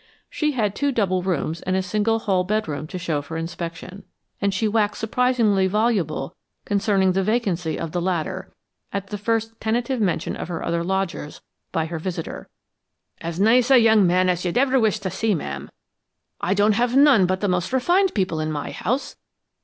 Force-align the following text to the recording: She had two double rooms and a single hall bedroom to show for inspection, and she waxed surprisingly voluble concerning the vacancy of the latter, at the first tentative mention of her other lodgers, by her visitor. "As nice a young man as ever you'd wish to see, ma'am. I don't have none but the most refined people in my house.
She 0.31 0.53
had 0.53 0.73
two 0.73 0.91
double 0.91 1.21
rooms 1.21 1.61
and 1.61 1.75
a 1.75 1.83
single 1.83 2.17
hall 2.17 2.43
bedroom 2.43 2.87
to 2.87 2.97
show 2.97 3.21
for 3.21 3.37
inspection, 3.37 4.03
and 4.41 4.51
she 4.51 4.67
waxed 4.67 4.99
surprisingly 4.99 5.67
voluble 5.67 6.35
concerning 6.65 7.11
the 7.11 7.21
vacancy 7.21 7.77
of 7.77 7.91
the 7.91 8.01
latter, 8.01 8.51
at 8.91 9.09
the 9.11 9.17
first 9.19 9.59
tentative 9.61 10.01
mention 10.01 10.35
of 10.35 10.47
her 10.47 10.63
other 10.65 10.83
lodgers, 10.83 11.39
by 11.71 11.85
her 11.85 11.99
visitor. 11.99 12.49
"As 13.19 13.39
nice 13.39 13.69
a 13.69 13.77
young 13.77 14.07
man 14.07 14.27
as 14.27 14.43
ever 14.43 14.71
you'd 14.73 14.79
wish 14.79 14.97
to 15.01 15.11
see, 15.11 15.35
ma'am. 15.35 15.69
I 16.39 16.55
don't 16.55 16.73
have 16.73 16.95
none 16.97 17.27
but 17.27 17.41
the 17.41 17.47
most 17.47 17.71
refined 17.71 18.15
people 18.15 18.39
in 18.39 18.51
my 18.51 18.71
house. 18.71 19.17